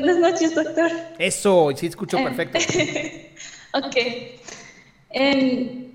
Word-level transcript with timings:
Buenas 0.00 0.18
noches, 0.18 0.54
doctor. 0.54 0.92
Eso, 1.18 1.70
sí 1.74 1.86
escucho 1.86 2.18
perfecto. 2.18 2.56
ok. 3.72 3.96
Em, 5.10 5.90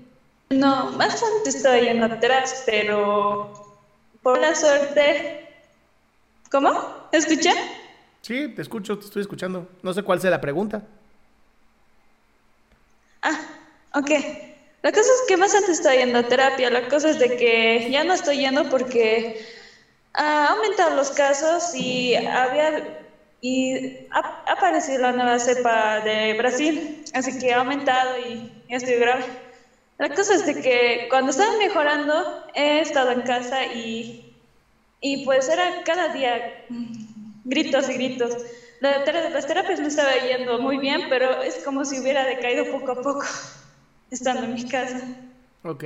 no, 0.50 0.92
bastante 0.98 1.48
estoy 1.48 1.88
en 1.88 2.02
atrás, 2.02 2.64
pero 2.66 3.50
por 4.22 4.38
la 4.38 4.54
suerte... 4.54 5.48
¿Cómo? 6.50 7.08
¿Escucha? 7.12 7.52
Sí, 8.20 8.48
te 8.48 8.60
escucho, 8.60 8.98
te 8.98 9.06
estoy 9.06 9.22
escuchando. 9.22 9.70
No 9.82 9.94
sé 9.94 10.02
cuál 10.02 10.20
sea 10.20 10.30
la 10.30 10.40
pregunta. 10.42 10.82
Ah, 13.22 13.40
ok. 13.94 14.10
La 14.82 14.92
cosa 14.92 15.00
es 15.00 15.24
que 15.26 15.36
bastante 15.36 15.72
estoy 15.72 15.96
yendo 15.96 16.18
a 16.18 16.24
terapia. 16.24 16.68
La 16.68 16.88
cosa 16.88 17.08
es 17.08 17.18
de 17.18 17.38
que 17.38 17.88
ya 17.90 18.04
no 18.04 18.12
estoy 18.12 18.36
yendo 18.36 18.68
porque 18.68 19.42
ha 20.12 20.48
aumentado 20.48 20.94
los 20.94 21.10
casos 21.10 21.74
y 21.74 22.14
había 22.16 23.00
y 23.46 23.74
ha, 24.10 24.52
aparecido 24.52 25.02
la 25.02 25.12
nueva 25.12 25.38
cepa 25.38 26.00
de 26.00 26.32
Brasil, 26.38 27.04
así 27.12 27.38
que 27.38 27.52
ha 27.52 27.60
aumentado 27.60 28.16
y, 28.18 28.50
estoy 28.68 28.94
grave. 28.94 29.22
La 29.98 30.08
cosa 30.14 30.32
es 30.34 30.46
de 30.46 30.54
que 30.62 31.08
cuando 31.10 31.30
estaba 31.30 31.50
mejorando 31.58 32.14
he 32.54 32.80
estado 32.80 33.10
en 33.10 33.20
casa 33.20 33.66
y, 33.66 34.18
y 35.02 35.26
pues 35.26 35.50
era 35.50 35.82
cada 35.84 36.08
día 36.08 36.42
gritos 37.44 37.90
y 37.90 37.94
gritos. 37.98 38.34
La, 38.80 39.04
las 39.30 39.46
terapias 39.46 39.78
me 39.80 39.88
estaba 39.88 40.16
yendo 40.16 40.58
muy 40.58 40.78
bien, 40.78 41.02
pero 41.10 41.42
es 41.42 41.62
como 41.62 41.84
si 41.84 42.00
hubiera 42.00 42.24
decaído 42.24 42.64
poco 42.70 42.92
a 42.92 43.02
poco 43.02 43.26
estando 44.10 44.46
en 44.46 44.54
mi 44.54 44.66
casa. 44.66 45.06
Ok. 45.64 45.84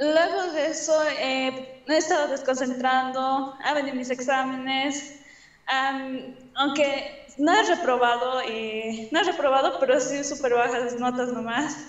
Luego 0.00 0.52
de 0.54 0.68
eso, 0.68 0.98
eh, 1.20 1.82
he 1.86 1.96
estado 1.96 2.28
desconcentrando, 2.28 3.54
ha 3.62 3.74
venido 3.74 3.94
mis 3.94 4.08
exámenes, 4.08 5.20
aunque 6.54 7.26
no 7.36 7.52
he 7.52 7.62
reprobado, 7.64 8.40
eh, 8.48 9.10
no 9.12 9.20
he 9.20 9.24
reprobado, 9.24 9.78
pero 9.78 10.00
sí 10.00 10.24
súper 10.24 10.54
bajas 10.54 10.98
notas 10.98 11.32
nomás. 11.34 11.86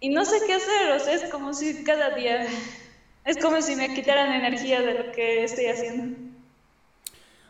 Y 0.00 0.10
no 0.10 0.26
sé 0.26 0.36
qué 0.46 0.52
hacer, 0.52 0.92
o 0.92 1.00
sea, 1.00 1.14
es 1.14 1.30
como 1.30 1.54
si 1.54 1.82
cada 1.82 2.10
día, 2.10 2.46
es 3.24 3.38
como 3.38 3.62
si 3.62 3.74
me 3.74 3.94
quitaran 3.94 4.30
energía 4.30 4.82
de 4.82 5.02
lo 5.02 5.12
que 5.12 5.44
estoy 5.44 5.64
haciendo. 5.64 6.14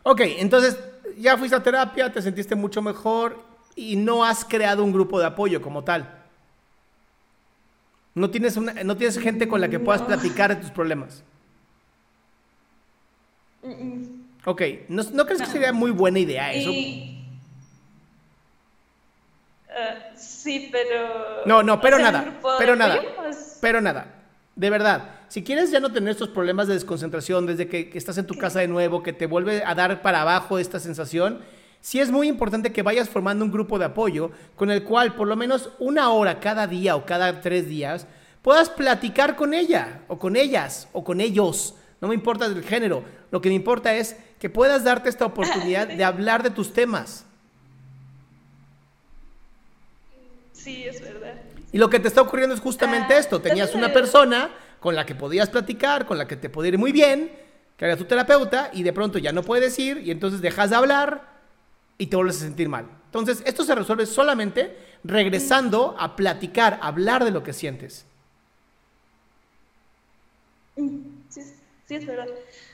Ok, 0.03 0.21
entonces 0.37 0.79
ya 1.17 1.37
fuiste 1.37 1.57
a 1.57 1.61
terapia, 1.61 2.09
te 2.09 2.21
sentiste 2.21 2.55
mucho 2.55 2.81
mejor 2.81 3.43
y 3.75 3.97
no 3.97 4.23
has 4.23 4.45
creado 4.45 4.85
un 4.85 4.93
grupo 4.93 5.19
de 5.19 5.25
apoyo 5.25 5.61
como 5.61 5.83
tal. 5.83 6.18
No 8.19 8.29
tienes, 8.29 8.57
una, 8.57 8.73
no 8.83 8.97
tienes 8.97 9.17
gente 9.17 9.47
con 9.47 9.61
la 9.61 9.69
que 9.69 9.79
puedas 9.79 10.01
platicar 10.01 10.53
de 10.53 10.61
tus 10.61 10.71
problemas. 10.71 11.23
Ok, 14.43 14.61
¿no, 14.89 15.03
¿no 15.13 15.25
crees 15.25 15.41
que 15.41 15.47
sería 15.47 15.71
muy 15.71 15.91
buena 15.91 16.19
idea 16.19 16.51
eso? 16.51 16.69
Uh, 16.69 17.15
sí, 20.17 20.67
pero... 20.69 21.45
No, 21.45 21.63
no, 21.63 21.79
pero 21.79 21.97
nada, 21.97 22.37
pero 22.57 22.75
nada, 22.75 23.01
pues. 23.15 23.57
pero 23.61 23.79
nada. 23.79 24.07
De 24.53 24.69
verdad, 24.69 25.11
si 25.29 25.41
quieres 25.41 25.71
ya 25.71 25.79
no 25.79 25.93
tener 25.93 26.09
estos 26.09 26.27
problemas 26.27 26.67
de 26.67 26.73
desconcentración 26.73 27.45
desde 27.45 27.69
que, 27.69 27.89
que 27.89 27.97
estás 27.97 28.17
en 28.17 28.27
tu 28.27 28.37
casa 28.37 28.59
de 28.59 28.67
nuevo, 28.67 29.01
que 29.01 29.13
te 29.13 29.27
vuelve 29.27 29.63
a 29.63 29.73
dar 29.75 30.01
para 30.01 30.23
abajo 30.23 30.59
esta 30.59 30.81
sensación, 30.81 31.39
sí 31.81 31.99
es 31.99 32.11
muy 32.11 32.27
importante 32.27 32.71
que 32.71 32.83
vayas 32.83 33.09
formando 33.09 33.45
un 33.45 33.51
grupo 33.51 33.79
de 33.79 33.85
apoyo 33.85 34.31
con 34.55 34.71
el 34.71 34.83
cual 34.83 35.15
por 35.15 35.27
lo 35.27 35.35
menos 35.35 35.69
una 35.79 36.09
hora 36.09 36.39
cada 36.39 36.67
día 36.67 36.95
o 36.95 37.05
cada 37.05 37.41
tres 37.41 37.67
días 37.67 38.07
puedas 38.41 38.69
platicar 38.69 39.35
con 39.35 39.53
ella 39.53 40.01
o 40.07 40.19
con 40.19 40.35
ellas 40.35 40.87
o 40.93 41.03
con 41.03 41.21
ellos. 41.21 41.75
No 42.01 42.07
me 42.07 42.15
importa 42.15 42.45
el 42.45 42.63
género. 42.63 43.03
Lo 43.31 43.41
que 43.41 43.49
me 43.49 43.55
importa 43.55 43.93
es 43.93 44.15
que 44.39 44.49
puedas 44.49 44.83
darte 44.83 45.09
esta 45.09 45.25
oportunidad 45.25 45.87
de 45.97 46.03
hablar 46.03 46.43
de 46.43 46.49
tus 46.49 46.73
temas. 46.73 47.25
Sí, 50.53 50.83
es 50.83 51.01
verdad. 51.01 51.35
Y 51.71 51.77
lo 51.77 51.89
que 51.89 51.99
te 51.99 52.07
está 52.07 52.21
ocurriendo 52.21 52.55
es 52.55 52.61
justamente 52.61 53.13
ah, 53.13 53.19
esto. 53.19 53.41
Tenías 53.41 53.75
una 53.75 53.93
persona 53.93 54.49
con 54.79 54.95
la 54.95 55.05
que 55.05 55.15
podías 55.15 55.49
platicar, 55.49 56.05
con 56.05 56.17
la 56.17 56.27
que 56.27 56.35
te 56.35 56.49
podía 56.49 56.69
ir 56.69 56.77
muy 56.77 56.91
bien, 56.91 57.31
que 57.77 57.85
era 57.85 57.95
tu 57.95 58.05
terapeuta, 58.05 58.71
y 58.73 58.83
de 58.83 58.93
pronto 58.93 59.19
ya 59.19 59.31
no 59.31 59.43
puedes 59.43 59.77
ir, 59.77 60.01
y 60.03 60.11
entonces 60.11 60.41
dejas 60.41 60.69
de 60.69 60.77
hablar 60.77 61.38
y 61.99 62.07
te 62.07 62.15
vuelves 62.15 62.37
a 62.37 62.45
sentir 62.45 62.67
mal. 62.69 62.87
Entonces, 63.05 63.43
esto 63.45 63.63
se 63.63 63.75
resuelve 63.75 64.07
solamente 64.07 64.75
regresando 65.03 65.95
a 65.99 66.15
platicar, 66.15 66.79
a 66.81 66.87
hablar 66.87 67.23
de 67.23 67.31
lo 67.31 67.43
que 67.43 67.53
sientes. 67.53 68.05
Sí, 70.75 71.43
sí 71.85 71.95
es 71.95 72.05
verdad. 72.05 72.27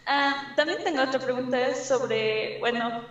Ah, 0.06 0.54
también 0.56 0.84
tengo 0.84 1.02
otra 1.02 1.20
pregunta 1.20 1.74
sobre, 1.74 2.60
bueno, 2.60 3.02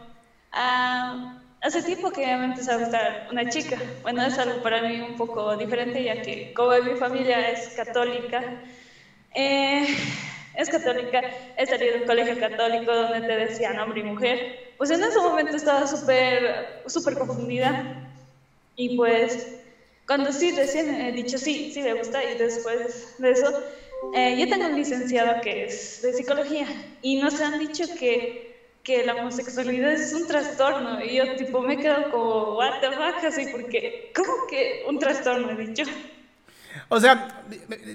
ah, 0.53 1.43
hace 1.61 1.83
tiempo 1.83 2.13
que 2.13 2.25
me 2.25 2.45
empezó 2.45 2.73
a 2.73 2.77
gustar 2.77 3.29
una 3.33 3.49
chica. 3.49 3.77
Bueno, 4.03 4.23
es 4.23 4.39
algo 4.39 4.63
para 4.63 4.83
mí 4.83 5.01
un 5.01 5.17
poco 5.17 5.57
diferente, 5.57 6.05
ya 6.05 6.23
que 6.23 6.55
como 6.55 6.71
mi 6.81 6.95
familia 6.97 7.51
es 7.51 7.75
católica, 7.75 8.63
eh, 9.35 9.97
es 10.57 10.69
católica, 10.69 11.25
he 11.57 11.67
salido 11.67 11.93
de 11.93 11.99
un 11.99 12.05
colegio 12.05 12.37
católico 12.37 12.95
donde 12.95 13.23
te 13.23 13.37
decían 13.37 13.79
hombre 13.79 14.01
y 14.01 14.03
mujer. 14.05 14.39
Pues 14.77 14.91
en 14.91 15.03
ese 15.03 15.21
momento 15.21 15.57
estaba 15.57 15.87
súper, 15.87 16.67
súper 16.87 17.17
confundida. 17.17 17.77
Y 18.77 18.91
pues, 18.91 19.47
cuando 20.07 20.33
sí, 20.33 20.51
recién 20.51 20.91
he 20.91 21.13
dicho 21.13 21.39
sí, 21.39 21.67
sí 21.71 21.81
me 21.81 21.93
gusta, 21.95 22.25
y 22.25 22.35
después 22.35 23.07
de 23.19 23.31
eso, 23.31 23.55
eh, 24.15 24.35
yo 24.37 24.47
tengo 24.49 24.67
un 24.67 24.75
licenciado 24.75 25.41
que 25.41 25.65
es 25.65 26.01
de 26.03 26.13
psicología, 26.13 26.67
y 27.01 27.17
nos 27.17 27.41
han 27.41 27.57
dicho 27.57 27.85
que, 27.95 28.25
que 28.83 29.03
la 29.05 29.15
homosexualidad 29.15 29.93
es 29.93 30.13
un 30.13 30.27
trastorno, 30.27 31.01
y 31.01 31.15
yo 31.15 31.29
tipo 31.29 31.63
me 31.63 31.79
quedo 31.79 32.05
como, 32.09 32.57
what 32.57 32.75
the 32.81 32.89
fuck, 32.93 33.23
así, 33.25 33.47
porque, 33.47 33.95
¿cómo 34.13 34.33
que 34.47 34.81
un 34.85 34.99
trastorno 34.99 35.51
he 35.51 35.57
dicho? 35.57 35.85
O 36.89 37.01
sea, 37.01 37.45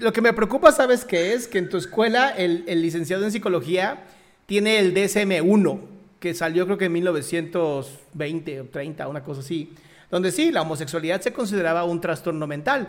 lo 0.00 0.12
que 0.12 0.20
me 0.20 0.32
preocupa, 0.32 0.72
¿sabes 0.72 1.04
qué 1.04 1.34
es? 1.34 1.46
Que 1.46 1.58
en 1.58 1.68
tu 1.68 1.76
escuela 1.76 2.30
el, 2.30 2.64
licenciado 2.82 3.24
en 3.24 3.32
psicología 3.32 4.04
tiene 4.46 4.78
el 4.78 4.94
DSM-1, 4.94 5.80
que 6.18 6.34
salió 6.34 6.66
creo 6.66 6.78
que 6.78 6.86
en 6.86 6.92
1920 6.92 8.60
o 8.60 8.64
30, 8.66 9.08
una 9.08 9.22
cosa 9.22 9.40
así, 9.40 9.72
donde 10.10 10.32
sí, 10.32 10.50
la 10.50 10.62
homosexualidad 10.62 11.20
se 11.20 11.32
consideraba 11.32 11.84
un 11.84 12.00
trastorno 12.00 12.46
mental, 12.46 12.88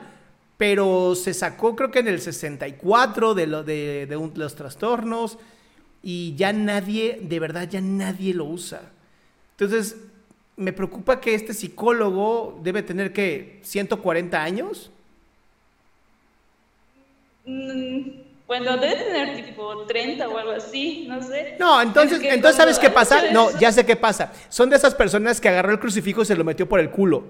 pero 0.58 1.16
se 1.16 1.34
sacó 1.34 1.76
creo 1.76 1.92
que 1.92 2.00
en 2.00 2.08
el 2.08 2.22
64 2.22 3.34
de, 3.34 3.48
lo, 3.48 3.64
de, 3.64 4.08
de 4.08 4.32
los 4.36 4.56
trastornos 4.56 5.38
y 6.04 6.36
ya 6.36 6.52
nadie, 6.52 7.20
de 7.22 7.40
verdad, 7.40 7.70
ya 7.70 7.82
nadie 7.82 8.34
lo 8.34 8.46
usa. 8.46 8.82
Entonces, 9.52 9.98
me 10.58 10.74
preocupa 10.74 11.20
que 11.20 11.34
este 11.36 11.54
psicólogo 11.54 12.60
debe 12.64 12.84
tener 12.84 13.14
que 13.14 13.60
140 13.64 14.42
años. 14.42 14.92
Mm, 17.46 18.10
bueno, 18.48 18.78
debe 18.78 18.96
tener 18.96 19.46
tipo 19.46 19.86
30 19.86 20.28
o 20.28 20.38
algo 20.38 20.52
así, 20.52 21.06
no 21.08 21.22
sé. 21.24 21.56
No, 21.60 21.82
entonces, 21.82 22.20
entonces 22.22 22.58
¿sabes 22.58 22.80
qué 22.80 22.90
pasa? 22.90 23.32
No, 23.32 23.50
ya 23.58 23.72
sé 23.72 23.86
qué 23.86 23.96
pasa. 23.96 24.34
Son 24.50 24.70
de 24.70 24.76
esas 24.76 24.94
personas 24.94 25.40
que 25.40 25.50
agarró 25.50 25.72
el 25.72 25.80
crucifijo 25.80 26.22
y 26.22 26.26
se 26.26 26.36
lo 26.36 26.44
metió 26.44 26.68
por 26.68 26.80
el 26.80 26.90
culo. 26.90 27.24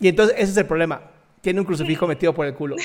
Y 0.00 0.08
entonces 0.08 0.34
ese 0.38 0.50
es 0.50 0.56
el 0.56 0.66
problema. 0.66 1.02
Tiene 1.40 1.60
un 1.60 1.66
crucifijo 1.66 2.06
metido 2.06 2.34
por 2.34 2.46
el 2.46 2.54
culo. 2.54 2.76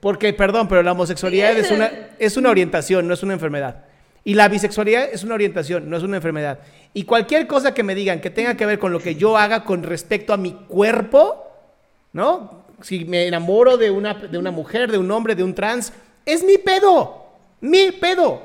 Porque, 0.00 0.32
perdón, 0.32 0.68
pero 0.68 0.82
la 0.82 0.92
homosexualidad 0.92 1.56
es 1.56 1.70
una, 1.70 1.90
es 2.18 2.36
una 2.36 2.50
orientación, 2.50 3.06
no 3.06 3.14
es 3.14 3.22
una 3.22 3.34
enfermedad. 3.34 3.84
Y 4.24 4.34
la 4.34 4.48
bisexualidad 4.48 5.08
es 5.12 5.22
una 5.22 5.34
orientación, 5.34 5.90
no 5.90 5.96
es 5.96 6.02
una 6.02 6.16
enfermedad. 6.16 6.60
Y 6.94 7.04
cualquier 7.04 7.46
cosa 7.46 7.74
que 7.74 7.82
me 7.82 7.94
digan 7.94 8.20
que 8.20 8.30
tenga 8.30 8.56
que 8.56 8.66
ver 8.66 8.78
con 8.78 8.92
lo 8.92 9.00
que 9.00 9.16
yo 9.16 9.36
haga 9.36 9.64
con 9.64 9.82
respecto 9.82 10.32
a 10.32 10.36
mi 10.36 10.52
cuerpo, 10.52 11.44
¿no? 12.12 12.61
Si 12.82 13.04
me 13.04 13.26
enamoro 13.26 13.76
de 13.76 13.90
una, 13.90 14.14
de 14.14 14.38
una 14.38 14.50
mujer, 14.50 14.90
de 14.90 14.98
un 14.98 15.10
hombre, 15.10 15.34
de 15.34 15.42
un 15.42 15.54
trans, 15.54 15.92
es 16.26 16.44
mi 16.44 16.58
pedo. 16.58 17.26
Mi 17.60 17.92
pedo. 17.92 18.42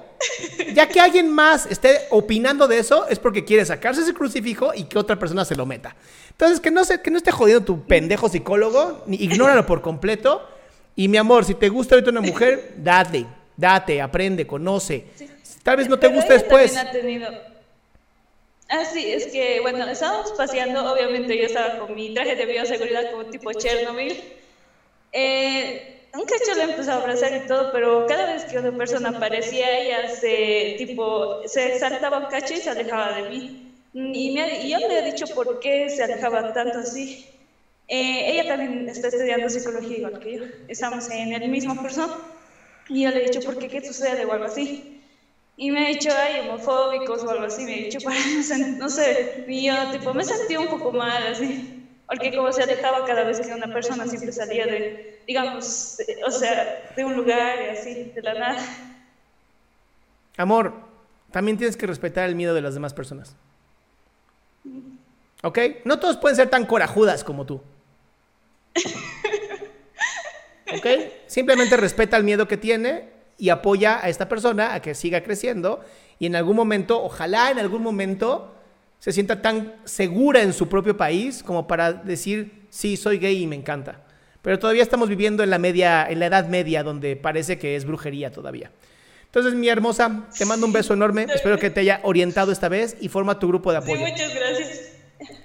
Ya 0.73 0.87
que 0.87 0.99
alguien 0.99 1.29
más 1.29 1.65
esté 1.67 2.01
opinando 2.09 2.67
de 2.67 2.79
eso, 2.79 3.07
es 3.07 3.19
porque 3.19 3.45
quiere 3.45 3.65
sacarse 3.65 4.01
ese 4.01 4.13
crucifijo 4.13 4.73
y 4.73 4.85
que 4.85 4.97
otra 4.97 5.17
persona 5.17 5.45
se 5.45 5.55
lo 5.55 5.65
meta. 5.65 5.95
Entonces, 6.31 6.59
que 6.59 6.71
no, 6.71 6.85
se, 6.85 7.01
que 7.01 7.11
no 7.11 7.17
esté 7.17 7.31
jodiendo 7.31 7.65
tu 7.65 7.83
pendejo 7.83 8.29
psicólogo, 8.29 9.03
ni 9.07 9.17
ignóralo 9.17 9.65
por 9.65 9.81
completo. 9.81 10.47
Y 10.95 11.07
mi 11.07 11.17
amor, 11.17 11.45
si 11.45 11.53
te 11.53 11.69
gusta 11.69 11.95
ahorita 11.95 12.11
una 12.11 12.21
mujer, 12.21 12.73
date, 12.77 13.25
date, 13.55 14.01
aprende, 14.01 14.47
conoce. 14.47 15.05
Tal 15.63 15.77
vez 15.77 15.87
no 15.87 15.99
te 15.99 16.07
guste 16.07 16.33
después. 16.33 16.75
Ha 16.77 16.91
tenido... 16.91 17.27
Ah, 18.69 18.83
sí, 18.85 19.09
es 19.11 19.27
que, 19.27 19.59
bueno, 19.61 19.87
estábamos 19.87 20.33
paseando, 20.33 20.91
obviamente 20.91 21.37
yo 21.37 21.45
estaba 21.45 21.71
con 21.71 21.93
mi 21.93 22.09
traje 22.09 22.35
de 22.35 22.45
bioseguridad 22.45 23.07
como 23.09 23.25
tipo 23.25 23.53
Chernobyl. 23.53 24.21
Eh, 25.11 25.79
un 26.13 26.25
cacho 26.25 26.53
le 26.55 26.63
empezó 26.63 26.91
a 26.93 26.95
abrazar 26.97 27.33
y 27.33 27.41
todo, 27.41 27.71
pero 27.71 28.05
cada 28.05 28.25
vez 28.25 28.45
que 28.45 28.57
una 28.57 28.73
persona 28.73 29.09
aparecía, 29.09 29.77
ella 29.77 30.07
se, 30.09 30.73
tipo, 30.77 31.27
se 31.45 31.67
exaltaba 31.67 32.19
un 32.19 32.27
cacho 32.27 32.53
y 32.55 32.61
se 32.61 32.69
alejaba 32.71 33.11
de 33.13 33.23
mí. 33.23 33.45
Y, 34.11 34.31
me, 34.31 34.57
y 34.57 34.71
yo 34.71 34.77
me 34.87 34.99
he 34.99 35.03
dicho 35.03 35.27
por 35.33 35.59
qué 35.59 35.89
se 35.89 36.03
alejaban 36.03 36.51
tanto 36.53 36.79
así. 36.79 37.15
Eh, 37.87 38.31
ella 38.31 38.45
también 38.45 38.89
está 38.89 39.07
estudiando 39.09 39.49
psicología 39.49 39.97
igual 39.97 40.19
que 40.19 40.33
yo. 40.37 40.41
Estamos 40.67 41.09
en 41.09 41.33
el 41.33 41.49
mismo 41.49 41.77
curso. 41.77 42.11
Y 42.87 43.03
yo 43.03 43.11
le 43.11 43.19
he 43.19 43.23
dicho, 43.23 43.43
¿por 43.43 43.57
qué? 43.57 43.69
¿Qué 43.69 43.81
sucede? 43.81 44.25
O 44.25 44.31
algo 44.33 44.45
así. 44.45 44.96
Y 45.59 45.71
me 45.71 45.85
ha 45.85 45.89
dicho, 45.89 46.09
ay, 46.15 46.47
homofóbicos 46.47 47.23
o 47.23 47.29
algo 47.31 47.45
así, 47.45 47.65
me 47.65 47.73
ha 47.73 47.77
dicho, 47.77 47.97
para, 48.03 48.15
no 48.77 48.89
sé, 48.89 49.43
y 49.47 49.65
yo, 49.65 49.91
tipo, 49.91 50.13
me 50.13 50.23
sentí 50.23 50.55
un 50.55 50.67
poco 50.67 50.91
mal, 50.91 51.27
así, 51.27 51.83
porque 52.07 52.33
como 52.35 52.53
se 52.53 52.61
alejaba 52.61 53.03
cada 53.05 53.23
vez 53.23 53.41
que 53.41 53.51
una 53.51 53.73
persona 53.73 54.05
siempre 54.05 54.31
salía 54.31 54.67
de, 54.67 55.19
digamos, 55.25 55.97
o 56.25 56.31
sea, 56.31 56.93
de 56.95 57.03
un 57.03 57.15
lugar 57.15 57.57
y 57.65 57.69
así, 57.69 58.11
de 58.15 58.21
la 58.21 58.35
nada. 58.35 58.63
Amor, 60.37 60.73
también 61.31 61.57
tienes 61.57 61.75
que 61.75 61.87
respetar 61.87 62.29
el 62.29 62.35
miedo 62.35 62.53
de 62.53 62.61
las 62.61 62.75
demás 62.75 62.93
personas. 62.93 63.35
¿Ok? 65.41 65.59
No 65.85 65.99
todos 65.99 66.17
pueden 66.17 66.35
ser 66.35 66.51
tan 66.51 66.67
corajudas 66.67 67.23
como 67.23 67.47
tú. 67.47 67.63
¿Ok? 70.77 70.85
Simplemente 71.25 71.77
respeta 71.77 72.15
el 72.15 72.23
miedo 72.23 72.47
que 72.47 72.57
tiene 72.57 73.16
y 73.37 73.49
apoya 73.49 74.03
a 74.03 74.09
esta 74.09 74.27
persona 74.27 74.73
a 74.73 74.81
que 74.81 74.95
siga 74.95 75.21
creciendo 75.21 75.81
y 76.19 76.25
en 76.25 76.35
algún 76.35 76.55
momento, 76.55 77.03
ojalá 77.03 77.51
en 77.51 77.59
algún 77.59 77.83
momento, 77.83 78.55
se 78.99 79.11
sienta 79.11 79.41
tan 79.41 79.75
segura 79.85 80.41
en 80.41 80.53
su 80.53 80.67
propio 80.67 80.97
país 80.97 81.43
como 81.43 81.67
para 81.67 81.93
decir, 81.93 82.67
sí, 82.69 82.97
soy 82.97 83.19
gay 83.19 83.43
y 83.43 83.47
me 83.47 83.55
encanta. 83.55 84.01
Pero 84.41 84.59
todavía 84.59 84.83
estamos 84.83 85.09
viviendo 85.09 85.43
en 85.43 85.49
la 85.49 85.59
media, 85.59 86.07
en 86.09 86.19
la 86.19 86.27
edad 86.27 86.47
media, 86.47 86.83
donde 86.83 87.15
parece 87.15 87.59
que 87.59 87.75
es 87.75 87.85
brujería 87.85 88.31
todavía. 88.31 88.71
Entonces, 89.25 89.53
mi 89.53 89.67
hermosa, 89.67 90.27
te 90.37 90.45
mando 90.45 90.65
un 90.65 90.73
beso 90.73 90.93
enorme. 90.93 91.27
Espero 91.33 91.59
que 91.59 91.69
te 91.69 91.81
haya 91.81 91.99
orientado 92.03 92.51
esta 92.51 92.69
vez 92.69 92.95
y 93.01 93.09
forma 93.09 93.39
tu 93.39 93.47
grupo 93.49 93.71
de 93.71 93.79
apoyo. 93.79 94.05
Sí, 94.05 94.11
muchas 94.11 94.33
gracias. 94.33 94.93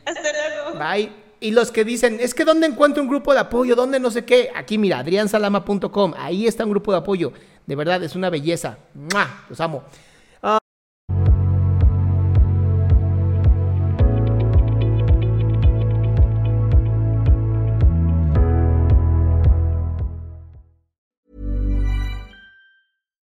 Hasta 0.04 0.20
luego. 0.22 0.78
Bye. 0.78 1.12
Y 1.40 1.50
los 1.50 1.72
que 1.72 1.84
dicen, 1.84 2.18
es 2.20 2.34
que 2.34 2.44
¿dónde 2.44 2.68
encuentro 2.68 3.02
un 3.02 3.08
grupo 3.08 3.34
de 3.34 3.40
apoyo? 3.40 3.74
¿Dónde 3.74 3.98
no 3.98 4.12
sé 4.12 4.24
qué? 4.24 4.50
Aquí 4.54 4.78
mira, 4.78 5.00
adriansalama.com. 5.00 6.14
Ahí 6.16 6.46
está 6.46 6.64
un 6.64 6.70
grupo 6.70 6.92
de 6.92 6.98
apoyo. 6.98 7.32
De 7.66 7.76
verdad, 7.76 8.02
es 8.02 8.14
una 8.16 8.28
belleza. 8.30 8.76
Los 9.48 9.60
amo. 9.60 9.84
Uh... 10.42 10.58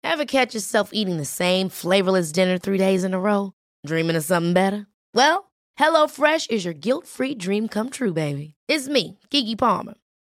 Ever 0.04 0.25
catch 0.25 0.54
yourself 0.54 0.90
eating 0.92 1.16
the 1.16 1.25
same 1.25 1.68
flavorless 1.68 2.30
dinner 2.32 2.58
three 2.58 2.78
days 2.78 3.02
in 3.02 3.14
a 3.14 3.20
row? 3.20 3.52
Dreaming 3.84 4.14
of 4.16 4.25
something 4.25 4.52
better? 4.52 4.86
Well, 5.14 5.50
HelloFresh 5.78 6.50
is 6.50 6.64
your 6.64 6.75
guilt-free 6.75 7.34
dream 7.34 7.66
come 7.66 7.90
true, 7.90 8.12
baby. 8.12 8.54
It's 8.68 8.88
me, 8.88 9.18
Kiki 9.30 9.56
Palmer. 9.56 9.94